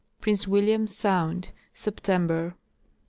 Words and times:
Prince 0.19 0.47
William 0.47 0.87
sound, 0.87 1.49
Sep 1.75 2.01
tember. 2.01 2.55